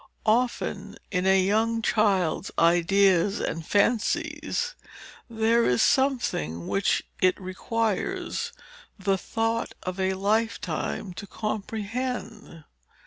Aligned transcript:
Often, 0.25 0.97
in 1.11 1.27
a 1.27 1.39
young 1.39 1.83
child's 1.83 2.49
ideas 2.57 3.39
and 3.39 3.63
fancies, 3.63 4.73
there 5.29 5.63
is 5.63 5.83
something 5.83 6.65
which 6.67 7.03
it 7.21 7.39
requires 7.39 8.51
the 8.97 9.15
thought 9.19 9.75
of 9.83 9.99
a 9.99 10.15
lifetime 10.15 11.13
to 11.13 11.27
comprehend. 11.27 12.63